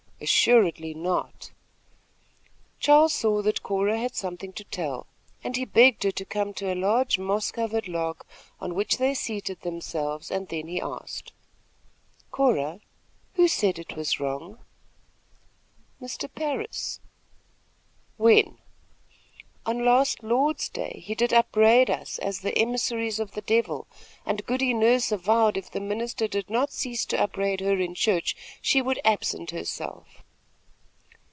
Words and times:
"Assuredly 0.23 0.93
not." 0.93 1.49
Charles 2.79 3.11
saw 3.11 3.41
that 3.41 3.63
Cora 3.63 3.97
had 3.97 4.13
something 4.15 4.53
to 4.53 4.63
tell, 4.63 5.07
and 5.43 5.55
he 5.57 5.65
begged 5.65 6.03
her 6.03 6.11
to 6.11 6.25
come 6.25 6.53
to 6.53 6.71
a 6.71 6.75
large 6.77 7.17
moss 7.17 7.49
covered 7.49 7.87
log, 7.87 8.23
on 8.59 8.75
which 8.75 8.99
they 8.99 9.15
seated 9.15 9.61
themselves, 9.61 10.29
and 10.29 10.47
then 10.49 10.67
he 10.67 10.79
asked: 10.79 11.33
"Cora, 12.29 12.81
who 13.33 13.47
said 13.47 13.79
it 13.79 13.95
was 13.95 14.19
wrong?" 14.19 14.59
"Mr. 15.99 16.31
Parris." 16.31 16.99
"When?" 18.17 18.59
"On 19.63 19.85
last 19.85 20.23
Lord's 20.23 20.69
day 20.69 21.03
he 21.05 21.13
did 21.13 21.31
upbraid 21.31 21.87
us 21.87 22.17
as 22.17 22.39
the 22.39 22.57
emissaries 22.57 23.19
of 23.19 23.33
the 23.33 23.41
Devil, 23.41 23.85
and 24.25 24.43
Goody 24.47 24.73
Nurse 24.73 25.11
avowed 25.11 25.55
if 25.55 25.69
the 25.69 25.79
minister 25.79 26.27
did 26.27 26.49
not 26.49 26.71
cease 26.73 27.05
to 27.05 27.21
upbraid 27.21 27.59
her 27.59 27.77
in 27.79 27.93
church, 27.93 28.35
she 28.59 28.81
would 28.81 28.99
absent 29.05 29.51
herself." 29.51 30.23